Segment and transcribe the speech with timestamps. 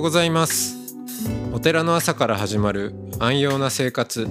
[0.00, 0.76] うございます。
[1.52, 4.26] お寺の朝から始まる安養な生活。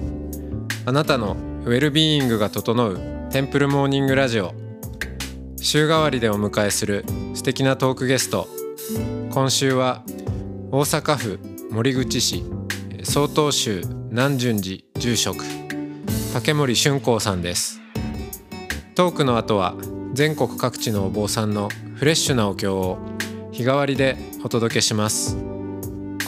[0.84, 2.98] あなたのウェルビーイングが整う
[3.30, 4.52] テンプルモーニングラジオ。
[5.60, 7.04] 週替わりでお迎えする
[7.34, 8.48] 素敵なトークゲスト。
[9.30, 10.02] 今週は
[10.72, 11.38] 大阪府
[11.70, 12.42] 森口市
[13.04, 15.44] 曹洞宗南順寺住職
[16.32, 17.80] 竹森俊光さんです。
[18.96, 19.76] トークの後は
[20.14, 22.98] 全国各地のお坊さんのフレッシュなお経を
[23.52, 25.49] 日替わりでお届けします。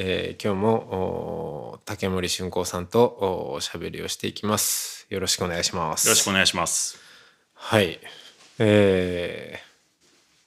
[0.00, 0.74] えー、今日も
[1.72, 6.98] お竹森俊光さんとおおしゃべりをしていきますよろしくお願いしますよろしくお願いします。
[7.52, 7.98] はい。
[8.60, 9.60] え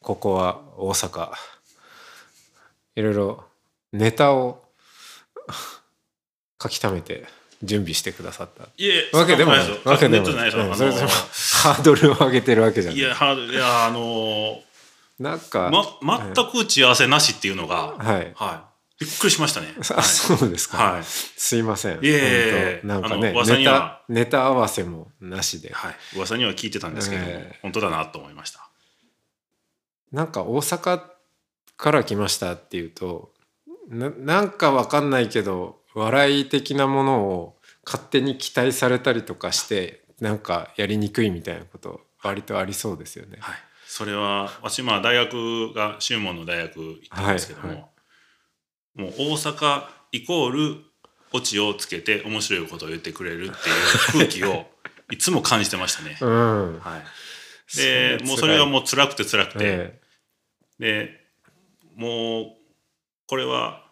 [0.02, 1.32] ー、ここは大阪。
[2.96, 3.44] いろいろ
[3.92, 4.64] ネタを
[6.64, 7.26] 書き溜めて
[7.62, 9.82] 準備してくださったいえ、わけでもない。
[9.84, 10.50] わけでもない。
[10.50, 13.04] うんあそれでもの ハードルを上げてるわけじゃないい。
[13.04, 14.64] や、ハードいや、あの
[15.20, 15.70] なんか、
[16.02, 18.32] ま、全く打ち合わせなしっていうのが、はい。
[18.34, 18.71] はい。
[19.02, 19.74] びっくりしましたね。
[19.98, 20.78] あ、そうですか。
[20.78, 21.04] はい。
[21.04, 21.96] すいません。
[21.96, 25.74] いえなんかねネタネタ合わせもなしで。
[25.74, 25.96] はい。
[26.16, 27.24] 噂には聞いてたんですけど
[27.64, 28.70] 本当だなと思いました。
[30.12, 31.02] なんか大阪
[31.78, 33.34] から来ましたっていうと
[33.90, 43.38] ななんかわかんないけど笑い的なものを勝手に期待されたりとかしてなんかやりにくいみたいなこと割とありそうですよね。
[43.40, 43.56] はい。
[43.88, 47.88] それは、私、まあ、大学が、修門の大学行ったんですけども、はいは
[48.96, 50.78] もう大阪イコール、
[51.34, 53.56] オチをつけて面白いことを言ってくれるっていう
[54.12, 54.66] 空気を
[55.10, 56.18] いつも感じてましたね。
[56.20, 56.80] うん。
[56.80, 57.78] はい。
[57.78, 60.00] で、もうそれがもう辛くて辛くて、え
[60.80, 61.22] で
[61.96, 62.46] もう
[63.28, 63.86] これは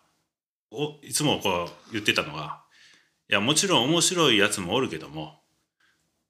[0.71, 2.61] おいつもこう言ってたのが
[3.29, 5.39] いやもちろん面白いやつもおるけども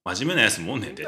[0.04, 1.08] 真面目なやつもおんねんで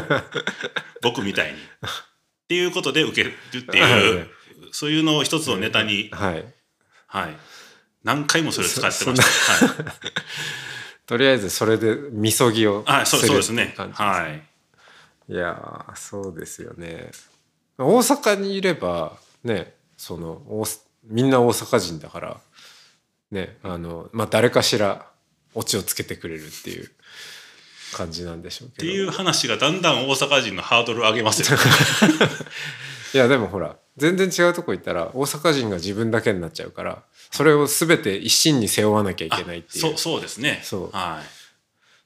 [1.02, 1.58] 僕みたいに。
[1.58, 4.30] っていうことで受けるっていう
[4.72, 6.44] そういうのを一つのネタに、えはい。
[7.08, 7.36] はい、
[8.04, 9.66] 何回もそれを使ってました。
[9.84, 9.92] はい
[11.06, 14.42] とりあえずそれでみそぎをはい、そうるそうですねはい。
[15.32, 17.10] いやーそうですよね
[17.78, 20.42] 大阪にいればねその
[21.04, 22.40] みんな大阪人だから
[23.30, 25.06] ねあのまあ誰かしら
[25.54, 26.90] オチをつけてくれるっていう
[27.92, 31.64] 感じなんでしょうけどっていう話がだんだん大阪人のハードルを上げますよね。
[33.14, 40.60] いやでもほら全然違うとこ行ったら大阪人が自分だけになっちゃうからそれを全て一身に背負わなきゃいけないっていうそうそうですね。
[40.62, 41.26] そうはい。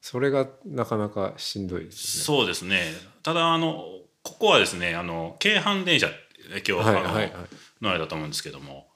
[0.00, 2.24] それがなかなかしんどいですね。
[2.24, 2.80] そうですね。
[3.22, 3.84] ただあの
[4.22, 6.08] ここはですねあの京阪電車
[6.48, 7.32] 今日、あのはいはいはい
[7.80, 8.86] 乗られたと思うんですけども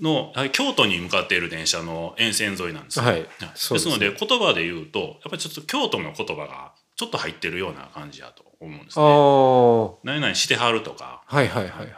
[0.00, 3.04] の京都に向かっている電車の沿線沿いなんですよ。
[3.04, 9.10] はいですそうですねので言葉で言うとやっぱりちょっと京都の言葉がちょっと入ってるような感じだと思うんですああね。
[9.10, 11.88] ー何々してはるとか、はいはいはいはい。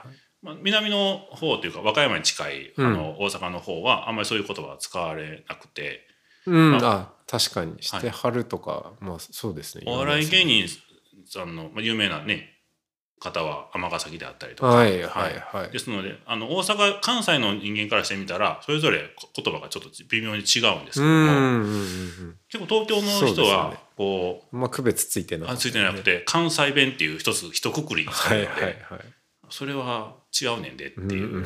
[0.45, 6.07] まあ、南の方というか和歌山に近いあの、大阪の方はあんまりそういう言葉は使われなくて。
[6.47, 9.85] うん、まあ確かにしてはるとか、まあそうですね。
[9.87, 10.69] お笑い芸人
[11.27, 12.51] さんのまあ有名なね
[13.19, 15.71] 方は尼崎であったりとか、はいはいはい。
[15.71, 21.65] ですのであの大阪関西の人間からしてみたらそれぞれ言葉がちょっと微妙に違うんですけども。
[22.51, 23.79] 結構東京の人はね。
[23.97, 29.01] こうまあ区別ついてなかったあついてなくて関西弁っていう一つ一括りにさはいれるので、はいはい。
[29.49, 31.45] それは違うねんでっていうのを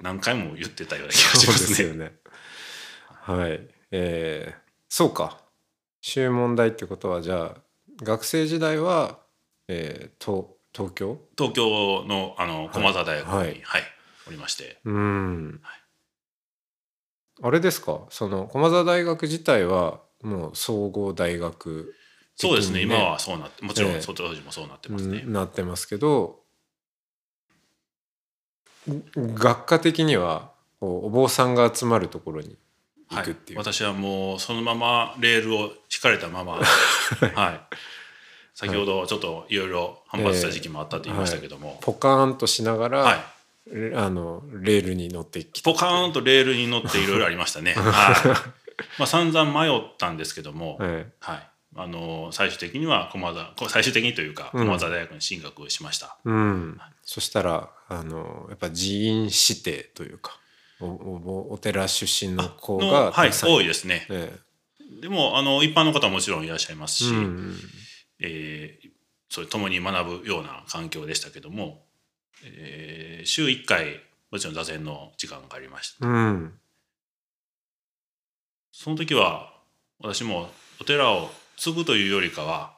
[0.00, 1.68] 何回も言ってたような気がしますね。
[1.68, 2.12] ですよね。
[3.08, 3.60] はい。
[3.90, 5.40] えー、そうか。
[6.00, 7.60] 週問題ってことはじゃあ
[8.02, 9.18] 学生時代は、
[9.68, 11.18] えー、東東京？
[11.36, 13.62] 東京のあの駒澤大学に、ははいい
[14.28, 15.60] おりましてうん。
[17.42, 18.06] あれですか？
[18.10, 21.94] その駒澤大学自体はもう総合大学
[22.36, 25.22] 的にそうですね今はそうなってもちろええん当時もそうなってますね。
[25.24, 26.40] うんなってますけど
[29.16, 30.50] 学科的には
[30.80, 32.56] お坊さんが集まるところに
[33.10, 36.60] 行はいくっていう、、私はもうそのままレールを引かれたまま、
[37.34, 37.76] はい、
[38.54, 43.24] 先ほどちょっといろいろ反発した時期もあったと言いましたけども、ポカーンとしながら、はい、
[43.70, 45.70] レあのレールに乗ってきた。
[45.70, 47.74] ポカーンとレールに乗っていろいろありましたね。
[47.76, 48.28] はい。
[48.98, 54.66] まあ、散々迷ったんですけども、はいはい、あの最終的には駒澤こ最終的にというかうん。
[54.66, 56.16] 駒澤大学に進学しました。
[56.24, 60.38] うん、そしたらあのやっぱ人員指定というか
[60.80, 64.06] おおお寺出身の子のがはい多いですね。
[64.10, 64.36] え
[65.00, 67.56] でもあの一般の方はもちろんいらっしゃいますし、えうん。
[68.20, 68.90] えー
[69.28, 71.84] それ共に学ぶような環境でしたけども、
[72.44, 74.00] えー週1回
[74.30, 76.06] もちろん座禅の時間がありました。
[76.06, 76.58] うん。
[78.72, 79.52] その時は
[80.00, 80.50] 私も
[80.80, 82.76] お寺を継ぐというよりかは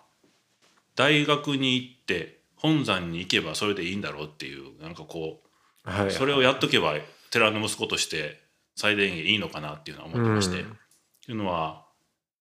[0.95, 5.41] 大学に行って本山に行けばそれでいいんだろうっていうなんかこ
[5.85, 6.07] はい。
[6.09, 6.95] うそれをやっとけば
[7.31, 8.41] 寺の息子として
[8.77, 10.77] 最大限いいのかなっていうのは思ってまして、うん。
[11.25, 11.85] というのは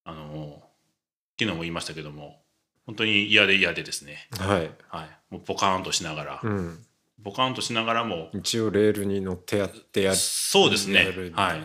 [0.03, 0.61] あの
[1.39, 2.41] 昨日も言いましたけども
[2.85, 6.79] 本当に嫌で嫌でですね、はい、はい、もうポカーンとしながら、うん、
[7.23, 10.15] ポカーンとしながらも一応レールに乗ってやってやる。
[10.15, 11.07] そうですね。
[11.33, 11.59] はい。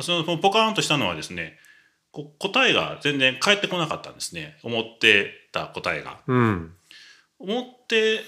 [0.00, 1.58] いそのポカーンとしたのはですね
[2.10, 4.58] こ答えが全然返ってこなかったんですね。
[4.64, 6.20] 思ってた答えが。
[6.26, 6.74] うん
[7.44, 8.20] 思って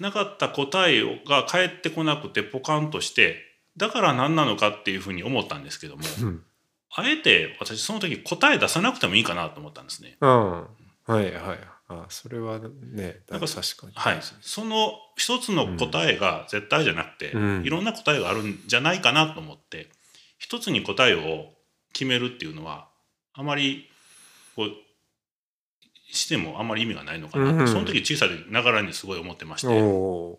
[0.00, 3.36] なかった答えが返ってこなくてポカンとして
[3.76, 6.42] だから何なのかっていうふうに思ったんですけどもうん。
[6.98, 10.16] あえて私その時答え出さなくてもいいかなと思ったんですね。
[10.20, 10.66] うんは
[11.20, 11.58] いはい。
[11.88, 13.92] あそれはねだなんか確かに。
[13.94, 17.64] はい、その一つの答えが絶対じゃなくて、うん。
[17.64, 19.90] いろんな答えがあるんじゃないかなと思って
[20.38, 21.52] 一つに答えを
[21.92, 22.88] 決めるっていうのは
[23.34, 23.88] あまり
[24.56, 24.70] こう
[26.08, 27.50] してもあんまり意味がないのかな。
[27.50, 27.68] うん。
[27.68, 29.82] その時小さいながらにすごい思ってましおて。
[29.82, 30.38] お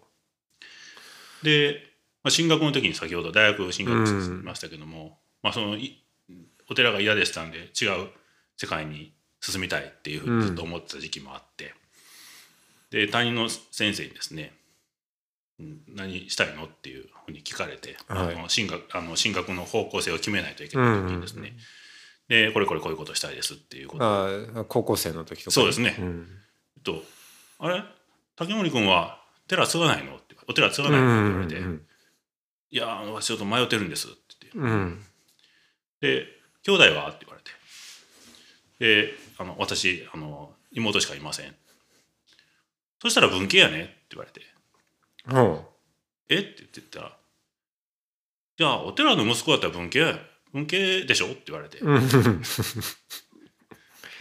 [1.44, 1.84] で、
[2.24, 6.04] まあ、進学の時に先ほど大学進学しましたけども、まあ、そのい
[6.69, 8.10] お寺が嫌でしたんで違う
[8.58, 11.74] 世界に進みたいっていうふうにずっと思ってた時期もあって、
[12.90, 14.54] で担任の先生にですね
[15.60, 18.36] うん何したいのっていうふうに聞かれて、はい。
[18.36, 21.54] あの進学あの進学の方向性を決めないといけない時にですね、
[22.27, 24.03] でこれこれこういうことしたいですっていうこと。
[24.03, 25.91] をああ高校生の時とかそうですね。
[25.91, 26.27] ん。
[26.83, 27.03] と
[27.59, 27.83] 「あれ？
[28.35, 31.88] 竹森君は寺継がないの?」って「お寺継がないの?」って言われて「うん
[32.69, 34.57] いやー私ちょっと迷ってるんです」って言って。
[34.59, 35.06] うん。
[36.01, 36.27] で
[36.63, 37.51] 「兄弟は?」って言われて。
[38.80, 41.56] であの私あの妹しかいません。
[43.01, 44.41] そしたら文系やねって言われて。
[45.27, 45.39] う。
[45.39, 45.62] ん
[46.30, 46.39] 「え？
[46.39, 47.18] っ?」て言ってたら
[48.57, 50.19] 「じゃあお寺の息子だったら文系や
[50.53, 51.79] 文系でしょ?」って言われて。
[51.79, 52.41] うん。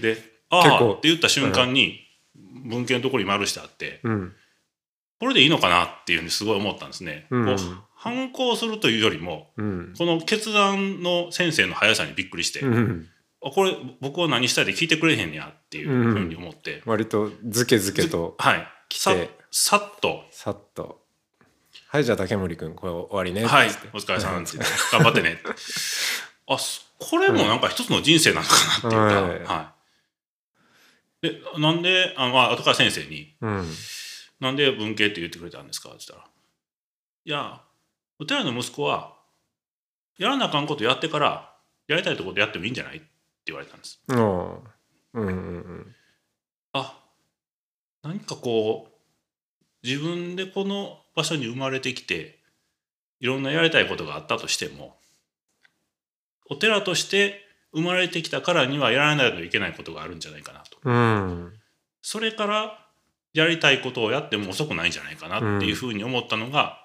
[0.01, 0.19] で
[0.51, 2.01] 「ああ」って言った瞬間に
[2.35, 4.35] 文系のところに丸してあってうん。
[5.19, 7.27] これでいいのかなっていうふうにすごい思ったんですね。
[7.31, 7.47] うん。
[7.47, 7.57] こう
[7.95, 9.95] 反抗するというよりもうん。
[9.97, 13.09] この決断の先生の速さにびっくりして、うん。
[13.43, 18.69] あこれ僕は何したいで聞いてくれへんねやっていうふうに思って、割とズケズケとはい。
[19.51, 20.25] さっと。
[20.31, 21.03] さっと
[21.89, 25.41] 「はいじゃあ竹森君これ終わりね」「はいお疲れさん」って言って「頑張ってね」
[26.49, 29.41] あそこれもなんか一つの人生なのかなっていうか、はい。
[29.45, 29.75] は
[31.23, 31.29] い。
[31.29, 33.75] でなんであ、まあ後から先生にうん
[34.41, 36.31] 「なんで文系って言ってくれたんですか?」って言ったら
[37.25, 37.63] 「いや
[38.19, 39.15] お寺の息子は
[40.19, 41.55] やらなあかんことやってから
[41.89, 43.07] やりたいところでやってもいいんじゃない?」って
[43.47, 44.01] 言われたんです。
[44.09, 44.19] うん。
[44.19, 44.65] うん
[45.15, 45.97] うんうん。
[46.73, 46.99] あ
[48.03, 52.39] 何かこう自分でこの場所に生まれてきて
[53.19, 54.97] いろんなやりたいことがあったとしても
[56.49, 57.41] お寺として
[57.73, 60.79] 生まれてきたからにはやらないといけないことがあるんじゃないかなと。
[60.85, 61.53] うん。
[62.01, 62.87] それから
[63.35, 66.79] やりたいことをやっても遅くないんじゃないかなっていうふうに思ったのが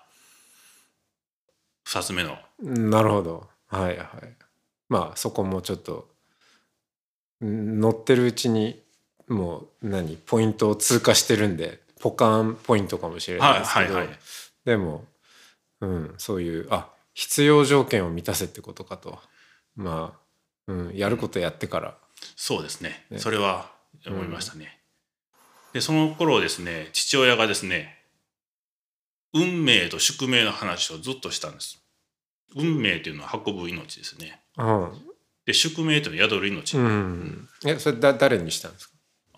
[1.88, 2.38] 2つ目の。
[2.60, 3.48] なるほど。
[3.68, 4.08] はいはい。
[4.90, 6.10] まあそこもちょっと
[7.46, 8.82] ん乗ってるうちに
[9.28, 14.20] もう何ポイントを通過してるんでポカンポイントかもしれないはいですけど、はいはい
[14.66, 15.06] でも、
[15.82, 19.20] うん、そういうあ必要条件を満たせってことかと。
[19.76, 20.14] ま
[20.68, 21.98] あ、うん、やることやってから、
[22.36, 23.06] そうですね。
[23.10, 23.20] ね。
[23.20, 23.72] それは
[24.06, 24.80] 思いましたね、
[25.74, 27.98] でその頃ですね父親がですね
[29.34, 31.82] 運命と宿命の話をずっとしたんです。
[32.56, 34.42] 運命というのは運ぶ命ですね。
[34.58, 34.92] うん。
[35.46, 38.91] で宿命というのは宿る命、うん、えそれだ誰にしたんですか？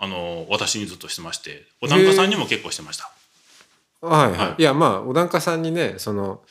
[0.04, 3.10] あの私にずっとしてましてお檀家さんにも結構してました。
[4.06, 4.56] はいはい、はい。
[4.58, 6.42] い、やまあお檀家さんにねその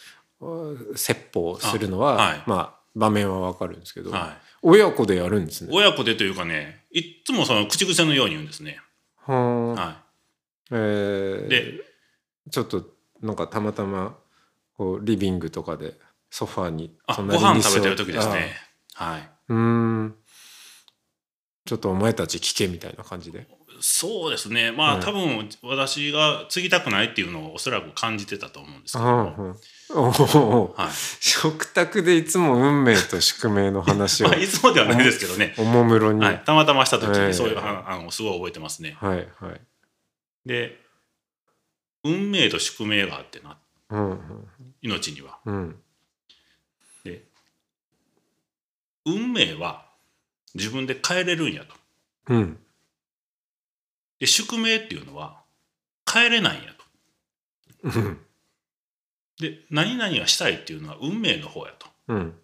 [0.41, 2.43] お説法するのは、あはい。
[2.47, 4.43] まあ場面はわかるんですけど、はい。
[4.63, 5.71] 親子でやるんですね。
[5.71, 8.81] 親子でというかねいっつもその口癖のように言うんですね。
[9.27, 9.81] はあ。
[9.83, 9.97] は
[10.71, 11.85] えーいで
[12.51, 12.87] ちょっと
[13.21, 14.17] なんかたまたま
[14.79, 15.95] こうリビングとかで
[16.31, 18.57] ソファーにあご飯食べてる座時ですね。
[18.95, 19.21] はい。
[19.21, 20.15] あうーん
[21.65, 23.47] ちょっとお前たち聞けみたいな感じで。
[23.81, 24.71] そうですね。
[24.71, 29.05] まあ、はい多分私が継ぎたくないっていうのをおそらく感じてたと思うんですけど。
[29.05, 29.57] うん
[29.95, 30.91] おおはい。
[31.21, 34.29] 食卓でいつも運命と宿命の話を。
[34.31, 38.97] まあ、いつもではないですけどね、おもむろに、はい、たまたました時ええにそういうはあのすごい覚えてますね。
[38.99, 39.61] はいはい。
[40.47, 40.81] で
[42.05, 43.59] 運命と宿命があってな。
[43.91, 44.49] うん
[44.81, 45.39] 命には。
[45.45, 45.77] うん。
[49.05, 49.87] 運命は
[50.55, 51.75] 自分で変えれるんやと。
[52.29, 52.59] うん
[54.19, 55.43] で宿命っていうのは
[56.11, 56.73] 変えれないんや
[57.83, 57.99] と。
[57.99, 58.19] うん
[59.41, 61.89] で何々がしたいっていうのは運命の方やと。
[62.09, 62.39] うん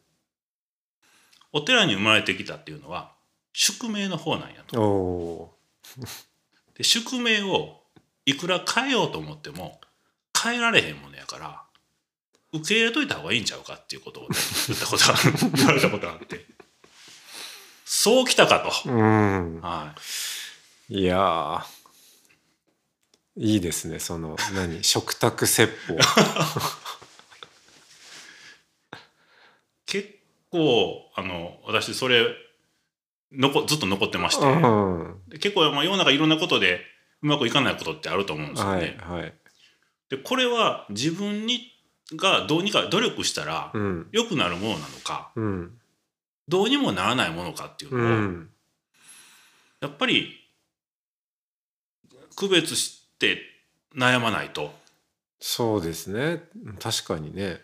[1.53, 3.15] お寺に生まれてきたっていうのは
[3.53, 5.57] 宿命の方なんやと。
[6.77, 7.83] で宿命を
[8.27, 9.81] いくら変えようと思っても
[10.41, 11.65] 変えられへんものやから
[12.53, 14.37] 受け入れといた方がいいんちゃうかっていうことを、ね、
[14.69, 15.15] 言ったことが
[15.57, 16.47] 言われたことがあって
[17.91, 18.69] そうきたかと。
[18.69, 19.61] ーうん。
[19.63, 19.95] は
[20.91, 20.95] い。
[21.01, 21.63] いやー。
[23.41, 24.85] いいですねその何？
[24.85, 25.97] 食卓説法。
[29.87, 30.11] 結
[30.51, 32.27] 構あの私それ
[33.33, 35.17] のこずっと残ってまして、うん。
[35.29, 36.83] で結構、まあ、世の中いろんなことで
[37.23, 38.99] うまくいかないことってあると思うんですよはね。
[39.01, 39.35] いはい。
[40.11, 41.73] でこれは自分に
[42.17, 44.09] がどうにか努力したらうん。
[44.13, 45.33] 良くなるものなのか。
[45.37, 45.78] うん
[46.49, 48.51] どうにもならないものかっていううのを、ん。
[49.81, 50.33] やっぱり
[52.37, 53.41] 区別して
[53.95, 54.73] 悩まないと。
[55.41, 56.43] そうですね。
[56.81, 57.61] 確かにね。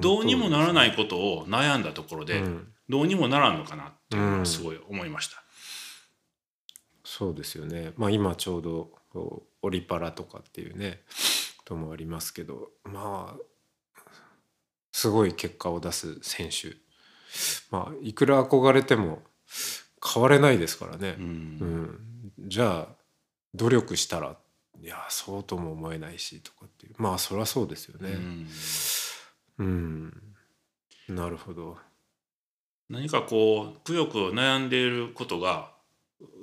[0.00, 2.72] どうにもならないでことを悩んだところで、うん。
[2.88, 5.42] どうにもならんのかなっていうのはすごい思いました。
[7.04, 7.92] そうですよね。
[7.96, 8.90] まあ今ちょうど
[9.62, 11.00] オリパラとかっていうね
[11.58, 13.42] こともありますけどまあ
[14.92, 16.76] すごい結果を出す選手
[17.70, 19.22] まあいくら憧れても
[20.02, 21.16] 変われないですからね。
[21.18, 21.26] う、ん。
[22.38, 22.94] うん、じゃあ
[23.54, 24.36] 努力したら
[24.80, 26.94] いやそうとも思えないしとかっていう。
[26.98, 28.10] まあそりゃそうですよね。
[29.58, 30.12] うん。
[31.08, 31.78] うん、なるほど。
[32.88, 35.72] 何かこうくよくよ悩んでいることが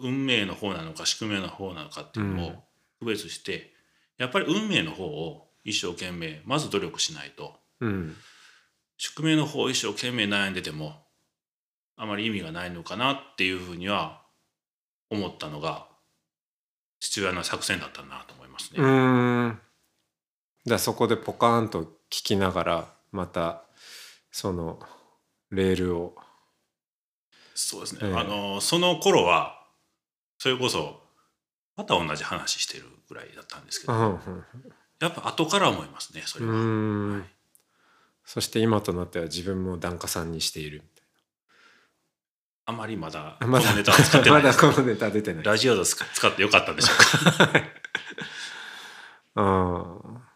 [0.02, 2.40] 運命の方なのか宿命の方なのかっていうのうん。
[2.56, 2.64] を
[3.00, 3.74] 区別して、
[4.18, 7.56] やっぱり運命の方を一生懸命まず努力しないと。
[7.80, 8.16] うん
[8.98, 11.04] 宿命の方を一生懸命悩んでても
[11.96, 14.22] あまり意味がないのかなっていうふうには
[15.10, 15.88] 思ったのが
[17.00, 18.88] 父親の作戦だったなと思いますうね。
[18.88, 19.60] ーん。
[20.66, 23.64] じゃあそこでポカーンと聞きながらまた
[24.32, 24.80] その
[25.52, 26.16] レールを。
[27.54, 28.16] そうですね、ええ。
[28.16, 29.62] あのその頃は
[30.40, 31.02] それこそ
[31.76, 34.20] また同じ話してるぐらいだったんですけど、うん
[35.00, 36.54] やっぱ後から思いますねそれは。
[36.54, 37.24] はい
[38.26, 40.94] そして今となっては自分も檀家さんにしているみ
[42.66, 44.42] あまりまだたいなこのネタは使ってない。
[44.44, 45.44] まだこのネタ出てない。
[45.44, 46.98] ラジオで使使ってよかったんでしょう
[47.38, 47.62] か？
[49.36, 50.34] ああ。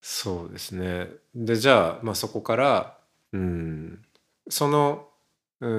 [0.00, 1.08] そうですね。
[1.34, 2.98] でじゃあ、まあ、そこから
[3.32, 4.04] うん。
[4.50, 5.08] その
[5.60, 5.70] うー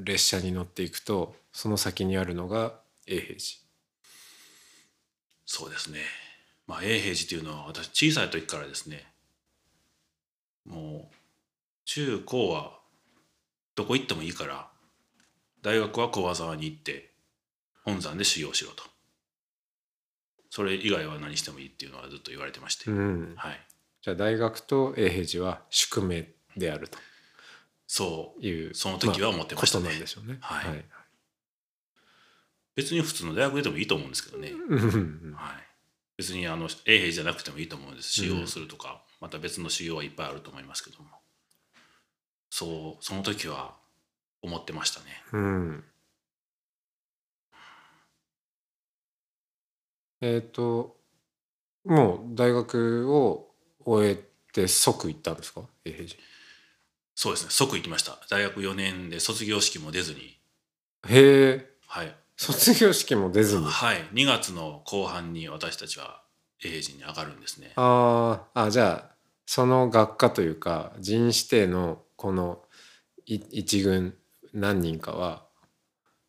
[0.00, 3.40] ん列車に乗っていくとその先にあるのが永平寺。
[5.46, 6.00] そうですね。
[6.66, 9.06] まあ永平寺というのは私小さい時からですね
[10.64, 11.14] もう
[11.84, 12.78] 中高は
[13.74, 14.68] どこ行ってもいいから
[15.62, 17.10] 大学は小沢に行って
[17.84, 18.84] 本山で修行しろと。
[20.50, 23.34] それ以外は何してもいいっていうのはずっと言われてまして、うん。
[23.36, 23.60] はい。
[24.02, 26.98] じゃあ大学と永平寺は宿命であると。
[27.86, 28.42] そう。
[28.42, 29.84] いうその時は思ってましたね。
[29.84, 30.38] ことなんでしょうね。
[30.40, 30.84] はい。
[32.76, 34.52] 別に普通の大学でもいいと思うんですけどね、
[35.36, 35.66] はい、
[36.16, 38.12] 別にあの永平じゃなくてもいいと思うんです。
[38.12, 38.40] 修うん。
[38.42, 41.08] 行するとか、また別の修行はいっぱいあると思いますけども。
[42.50, 43.74] そうその時は
[44.42, 45.06] 思ってましたね。
[45.32, 45.84] うん。
[50.20, 50.96] えっ、と
[51.84, 53.54] もう大学を
[53.84, 54.16] 終え
[54.52, 55.62] て即行ったんですか？
[55.84, 56.20] 永平寺
[57.16, 57.50] そうですね。
[57.50, 58.18] 即行きました。
[58.30, 60.38] 大学4年で卒業式も出ずに。
[61.08, 63.64] へえはい、卒業式も出ずに。
[63.64, 66.22] はい、2月の後半に私たちは
[66.60, 67.72] 永平寺に上がるんですね。
[67.76, 69.14] あーあじゃあ
[69.46, 72.62] その学科というか人指定のこの
[73.26, 74.14] い一軍
[74.52, 75.44] 何人かは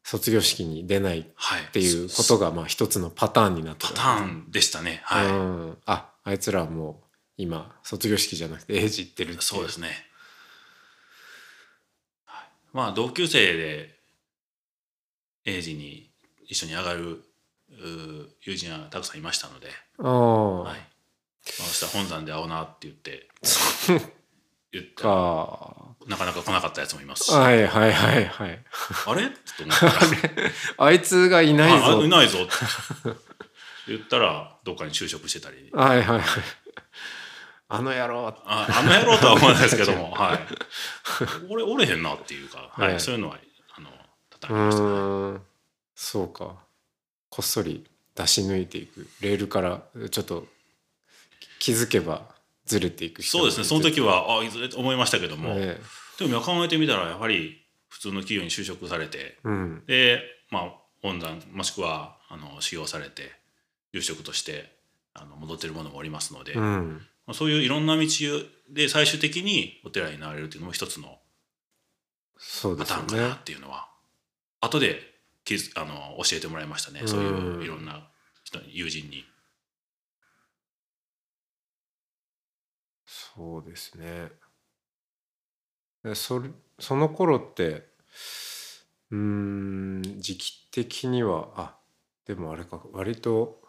[0.04, 1.64] 卒業式に出ないっはい。
[1.72, 5.02] ていうことがまあ一つのパターンになってパるターンでしたね。
[5.04, 7.06] はい、うん、ああいつらはもう
[7.38, 9.90] 今卒業式じゃなくて英治行ってるっていそうですね、
[12.26, 13.95] はい、まあ同級生で
[15.46, 16.10] 英治に
[16.48, 17.24] 一緒に上がる
[18.42, 20.76] 友人はたくさんいましたので、はい、まあ、
[21.60, 23.30] 明日本山で会おうなって言って
[24.72, 25.86] 言ったか。
[26.08, 28.60] なかなか来なかったやつもいますし、はいはいはいはい。
[29.08, 29.30] あれ？
[29.30, 29.94] と思ったら。
[30.78, 32.52] あいつがいないあぞいないぞって。
[33.88, 35.70] 言ったらどっかに就職してたり。
[35.74, 36.22] はいはいはい。
[37.70, 38.28] あの野郎。
[38.46, 40.40] ああの野郎とは思わないですけども、 はい、
[41.50, 42.92] 俺おれへんなっていうか、はい。
[42.92, 43.00] はい。
[43.00, 43.40] そういうのは
[44.42, 45.46] あのう叩きましたね。
[45.96, 46.56] そうか。
[47.30, 49.08] こっそり出し抜いていく。
[49.22, 50.48] レールからちょっと
[51.60, 52.24] 気づけば
[52.66, 53.64] ずれていく人そうですね。
[53.64, 55.78] その時はあいずれと思いましたけども、ね
[56.18, 59.84] でも今考えてみたらやはり普通の企業に就職されてうん。
[59.86, 63.32] でまあ本山もしくはあの修行されて
[63.94, 64.74] 住職として
[65.14, 67.02] あの戻ってる者もおりますので、まうん。
[67.28, 68.06] あ、そういういろんな道
[68.70, 71.20] で最終的にお寺になれるっていうのも一つの
[72.78, 73.88] パターンかなねっていうのは、
[74.66, 75.00] 後で
[75.44, 77.02] 気づあの教えてもらいましたね。
[77.06, 78.10] そういういろんな
[78.44, 79.24] 人に友人に。
[83.06, 84.32] そうですね。
[86.04, 87.88] でそれその頃って
[89.12, 91.76] うーん時期的にはあ
[92.26, 93.62] でもあれか割と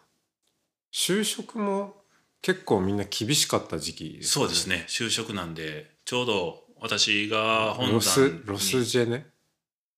[0.91, 1.95] 就職も
[2.41, 4.85] 結構みんな厳しかった時期ですそうですね。
[4.87, 8.39] 就職なんでちょうど私が本ロ山に。
[8.39, 9.25] スロスジェネ？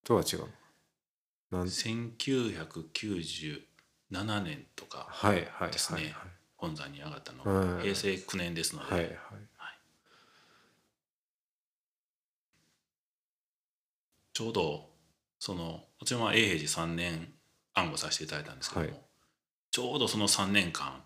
[0.04, 0.44] とは違う
[1.52, 6.02] 1997年とかはいはいはいですね。
[6.02, 6.14] はい
[6.60, 7.42] 本山に上がったの
[7.80, 9.16] 平成9年ですので、はいはい。
[14.34, 14.90] ちょうど
[15.38, 17.32] その私は永平寺3年
[17.72, 18.96] 暗号させていただいたんですけども、はい。
[19.70, 21.02] ちょうどその3年間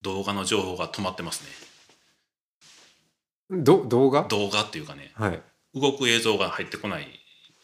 [0.00, 1.42] 動画の情報が止まってます
[3.50, 3.62] ね。
[3.62, 4.22] ど動画？
[4.22, 5.42] 動画っていうかねはい。
[5.74, 7.08] 動く映像が入ってこない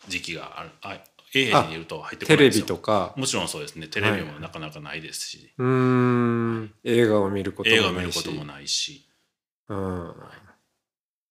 [0.09, 1.03] 時期があるあ
[1.35, 2.64] 永平寺にいると入ってこなテレいんですよ。
[2.64, 3.14] ビとか。
[3.16, 3.88] もちろんそうですね。
[3.88, 6.75] テレビもなかなかないですし、うーん。
[6.85, 9.09] 映画を見ること映画を見もないしることもないし。
[9.68, 10.14] うん。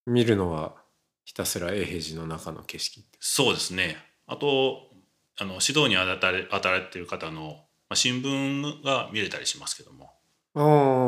[0.07, 0.75] 見るのは
[1.23, 3.97] ひたすら永平寺の中の景色そうですね。
[4.27, 4.89] あと
[5.37, 7.41] あの指導に当たれ当たられている方の、
[7.89, 10.11] まあ、新聞が見れたりしますけども、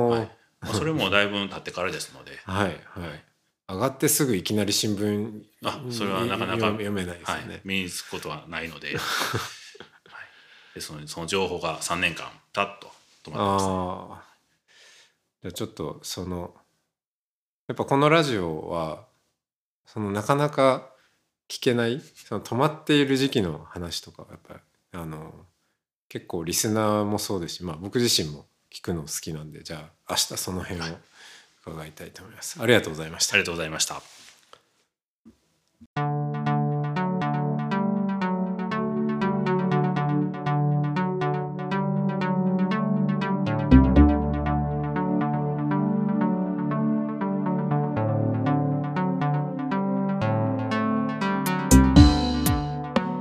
[0.10, 0.20] はい。
[0.60, 2.38] まあ、それもだいぶ経ってからですので。
[2.46, 3.24] はいはい
[3.70, 9.00] 上がってすぐいきなり新聞あそれはなかなか読読めないですはい身につくことはないので, はい、
[10.76, 12.92] ですのでその情報が3年間たっと
[13.24, 14.32] 止まってます、ね、
[15.44, 16.56] じゃあちょっとその
[17.68, 19.06] やっぱこのラジオは
[19.86, 20.90] そのなかなか
[21.50, 24.60] 聞けないその止まっている時期の話とかやっぱり
[24.94, 25.46] あの
[26.08, 30.84] 結構リスナーもそうですし、まあ、僕自身も聞くの好きなんでじゃあ明日その辺を
[31.68, 32.62] 伺いたいと思います。
[32.62, 33.36] ありがとうございました。
[33.36, 34.02] ありがとうございました。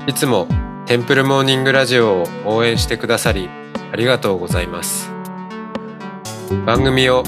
[0.06, 0.46] いつも
[0.86, 3.50] テンプルモーニングラジオを応援してくださり
[3.92, 5.10] ありがとうございます。
[6.64, 7.22] 番組を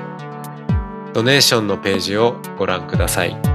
[1.14, 3.55] ドネーションのページをご覧ください。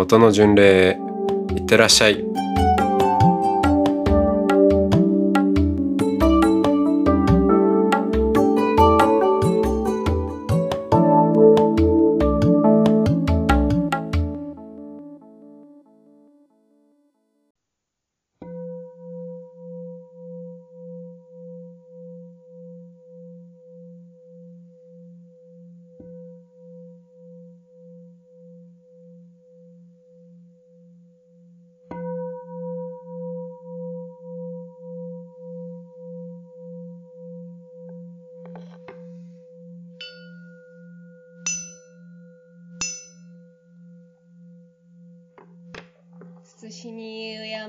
[0.00, 0.98] 音の巡礼へ
[1.54, 2.24] いってらっしゃい。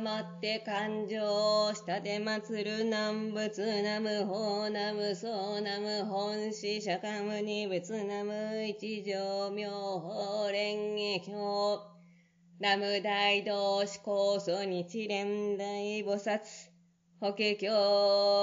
[0.01, 1.19] み敬って感情
[1.67, 11.79] を下で祀る南仏南無法南無僧南無本師釈迦牟尼仏南無一条妙法蓮華経。
[12.59, 16.39] 南無大道志高祖日蓮大菩薩
[17.19, 17.69] 法華経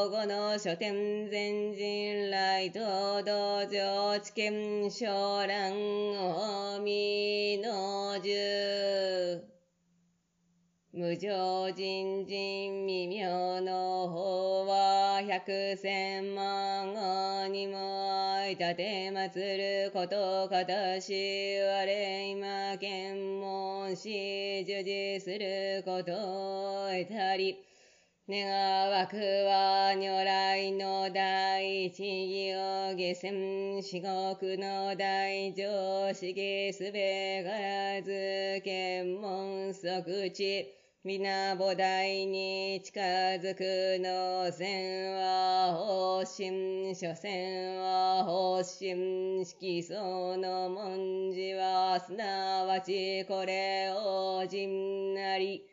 [0.08, 8.77] 後の書店全人来東道場知見小蘭大見の十
[10.98, 26.11] 無常人人微妙の法は百千万後にもいたてまつることかたし我今検問し授事すること
[26.87, 27.56] を得たり
[28.28, 55.64] 願わくは如来の第一義を下船四国の大上式すべからず検問即地皆菩提に近づくの線は方針、所詮は方針、色相の文字はすなわちこれを人なり。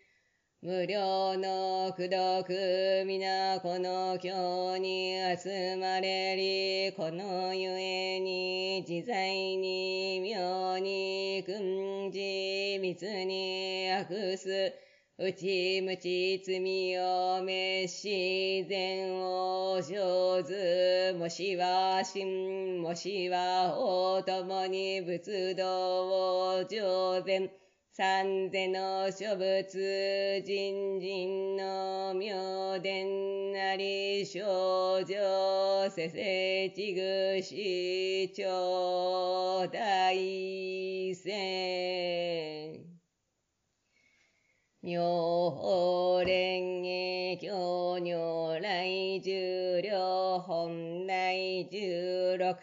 [0.62, 2.08] 無料の功
[2.44, 14.85] 徳皆この経に集まれり、このゆえに自在に妙に訓示密に悪す。
[15.18, 27.50] うちむち罪を滅し、善を上手、もしは真、もしは法ともに仏道を上善。
[27.94, 42.85] 三世の諸仏、人人の妙伝なり、少女、せせちぐし、超大戦。
[44.86, 45.02] 妙
[45.50, 47.50] 法蓮華経
[47.98, 51.36] 如来十両本来
[51.72, 52.54] 十六。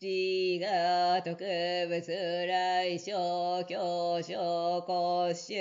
[0.00, 5.52] 自我特物来小教小公衆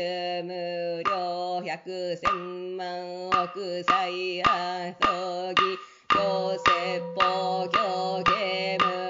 [0.43, 1.83] 無料百
[2.15, 9.00] 千万億歳阿葬儀行説法教刑無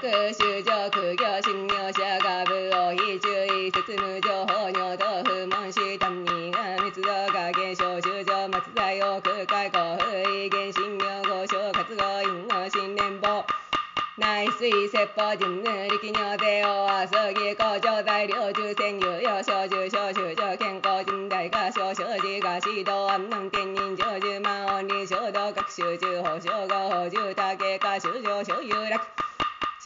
[0.00, 13.42] 滅予告修上苦行信用者が部を非注意説無情報尿道不問し単にが滅道が現象修上松材を空海公不意現信用合唱活合因の新連邦
[14.16, 29.00] 内水説法人無力尿税を遊ぎ工場材料重戦有用小重小修上健康人大が小生児が指導安南天人上十万音理衝動学習中法小合法住宅化修上所有楽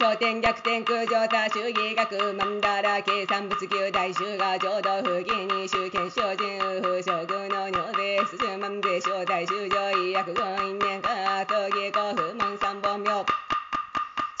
[0.03, 11.07] 商店逆転空上多主義学マンダラ計算物級大衆が浄土不義に集権小人右風将軍の尿税数十万税小大衆上医薬軍因縁化
[11.47, 13.42] 闘技古不問三本名。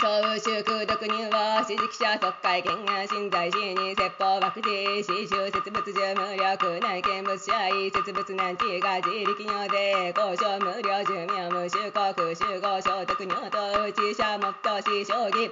[0.03, 15.49] 小修空毒入は指示者特会見が信在死に説法枠地死修説物重無力内見物者意説物難地が自力尿税交渉無料寿命無収国集合所得尿と内者もっとし将棋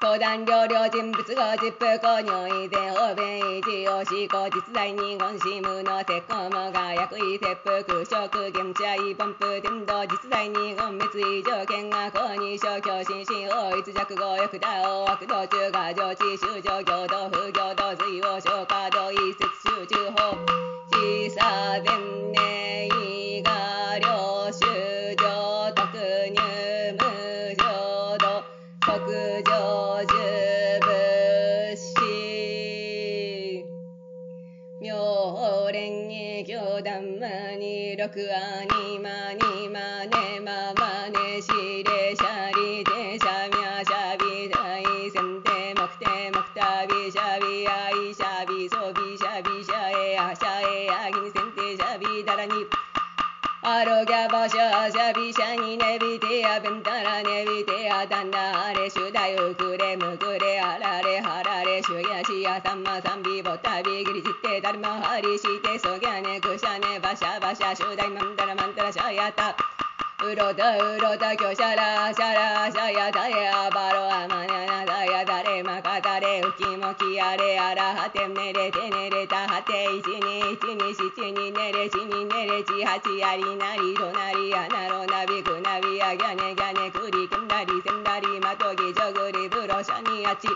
[0.00, 20.34] 登壇料料人物が実布購入以前方便維持を施行実在に言し無の鉄鋼もが薬位切腹食現地愛ポンプ天道実在に言滅以上見が公認小教心身法一弱語欲打王悪道中が上智修上行道不行道随を消化道一節集中法
[20.88, 23.50] 自差前年以下
[38.10, 41.48] に六阿にまにまねままねし
[41.84, 52.52] れしゃりてしゃみゃしゃび大先手目手目たびしゃびあいしゃびそびしゃびしゃえあしゃえあぎに先手しゃびだらに
[53.62, 69.58] アロギャばしゃしゃびしゃにねびてやべんたらねびてやだんだあれしゅだよくれむくれあられはられしゅやしやさんまさんびぼたびぎりじってだるまはりしてそぎゃねくしゃねばしゃばしゃしゅだいまんだらまんだらしゃやた。
[70.22, 79.42] うろたうろたきょしゃらしゃらしゃやたやばろあまにゃなだやだれまかたれうきもきやれあらはてねれてねれた。
[79.50, 90.46] はていちにいちにしちにねれちにねれちはちやりなりどなりやなろなびくなびやぎゃねぎゃねくりくんだりせんだりまとぎじょぐりぶろしゃにやち。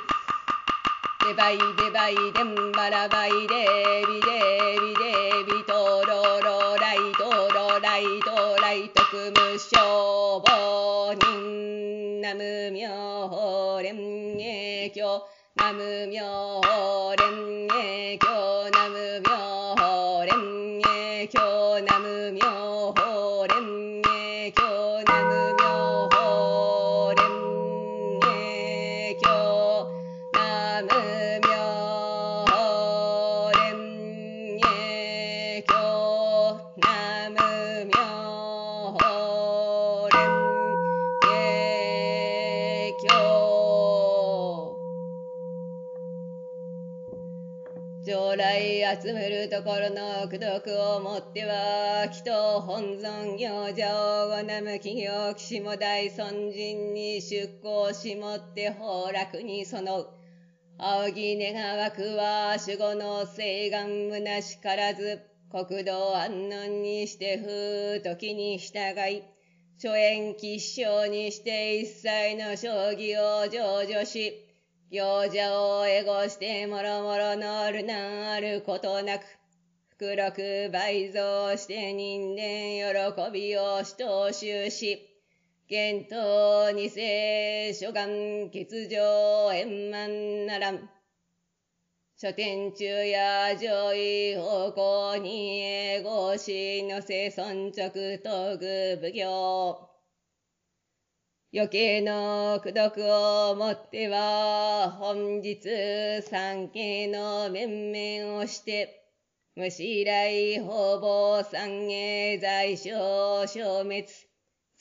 [1.27, 5.73] デバイデバイデンバラバイデービデービデービト
[6.05, 15.23] ロロライトロライトライトクムショボニンナムミョホレンエキョ
[15.57, 17.69] ナムミョホレン
[18.13, 18.64] エキョ
[48.07, 60.24] 将来集めるところの功徳をもっては、祈祷本尊行者をごなむ企業騎士も大尊人に出向しもって崩落にそのう。
[60.77, 69.23] 仰ぎ願わくは守護の聖願むなしからず、国土安穏にして風時に従い、
[69.79, 74.33] 諸縁吉祥にして一切の将棋を成就し、
[74.91, 79.23] 行者をエゴしてもろもろのるなあることなく、
[79.91, 85.14] 福禄倍増して人間喜びをしと収し、
[85.67, 90.91] 玄頭二世諸願欠如円満ならん。
[92.19, 99.91] 書店中や上位方向に英語しのせ尊直東具奉行。
[101.55, 109.07] 余計の功徳をもっては、本日三家の面々をして、
[109.57, 114.34] 無視来方々三芸在所消滅。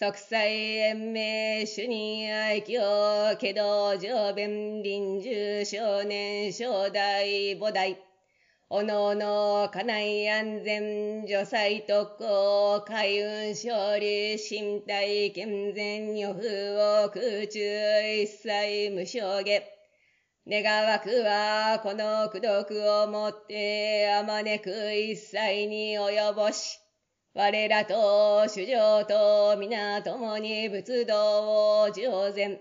[0.04, 7.98] 即祭延命主任愛嬌けど上弁臨終少年正代母代
[8.68, 19.64] おのおの家内安全助祭特攻海運勝利身体健全予風を空中一切無償下。
[20.46, 26.83] 願わくはこの功徳をもってあまねく一切に及ぼし
[27.36, 32.60] 我らと主上と皆共に仏道を上善、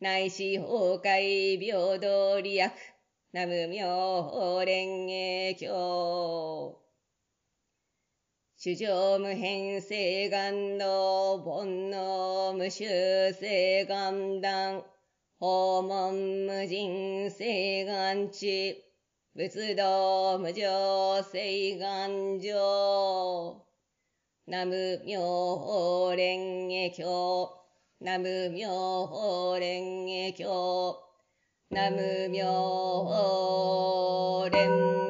[0.00, 2.72] 内視崩壊平等利益、
[3.32, 6.76] 南無妙法蓮華経。
[8.56, 14.82] 主上無変性願の煩悩無臭性願断、
[15.38, 18.82] 訪問無人性願地、
[19.36, 23.69] 仏道無常性願上。
[24.50, 27.50] ナム妙蓮華経。
[28.00, 30.98] ナム妙蓮華経。
[31.70, 32.42] ナム妙
[34.50, 34.66] 蓮
[35.06, 35.09] 華